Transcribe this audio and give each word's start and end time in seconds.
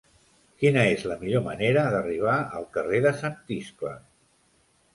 Quina 0.61 0.85
és 0.93 1.03
la 1.11 1.17
millor 1.25 1.43
manera 1.49 1.83
d'arribar 1.97 2.39
al 2.61 2.67
carrer 2.79 3.05
de 3.07 3.15
Sant 3.21 3.39
Iscle? 3.61 3.95